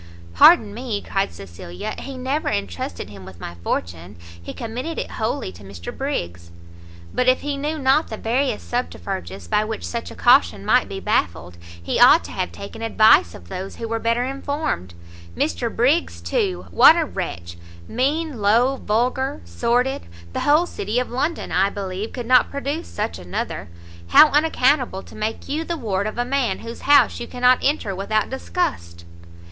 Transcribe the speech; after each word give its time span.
"Pardon 0.33 0.73
me," 0.73 0.99
cried 0.99 1.31
Cecilia, 1.31 1.93
"he 1.99 2.17
never 2.17 2.49
entrusted 2.49 3.11
him 3.11 3.23
with 3.23 3.39
my 3.39 3.53
fortune, 3.63 4.15
he 4.41 4.51
committed 4.51 4.97
it 4.97 5.11
wholly 5.11 5.51
to 5.51 5.63
Mr 5.63 5.95
Briggs." 5.95 6.49
"But 7.13 7.27
if 7.27 7.41
he 7.41 7.55
knew 7.55 7.77
not 7.77 8.07
the 8.07 8.17
various 8.17 8.63
subterfuges 8.63 9.47
by 9.47 9.63
which 9.63 9.85
such 9.85 10.09
a 10.09 10.15
caution 10.15 10.65
might 10.65 10.89
be 10.89 10.99
baffled, 10.99 11.55
he 11.79 11.99
ought 11.99 12.23
to 12.23 12.31
have 12.31 12.51
taken 12.51 12.81
advice 12.81 13.35
of 13.35 13.47
those 13.47 13.75
who 13.75 13.87
were 13.87 13.99
better 13.99 14.23
informed. 14.25 14.95
Mr 15.37 15.69
Briggs, 15.69 16.19
too! 16.19 16.65
what 16.71 16.95
a 16.97 17.05
wretch! 17.05 17.55
mean, 17.87 18.41
low, 18.41 18.77
vulgar, 18.77 19.41
sordid! 19.45 20.07
the 20.33 20.39
whole 20.39 20.65
city 20.65 20.99
of 20.99 21.11
London, 21.11 21.51
I 21.51 21.69
believe, 21.69 22.11
could 22.11 22.25
not 22.25 22.49
produce 22.49 22.87
such 22.87 23.19
another! 23.19 23.69
how 24.07 24.29
unaccountable 24.29 25.03
to 25.03 25.13
make 25.15 25.47
you 25.47 25.63
the 25.63 25.77
ward 25.77 26.07
of 26.07 26.17
a 26.17 26.25
man 26.25 26.57
whose 26.61 26.81
house 26.89 27.19
you 27.19 27.27
cannot 27.27 27.59
enter 27.61 27.93
without 27.95 28.31
disgust!" 28.31 29.05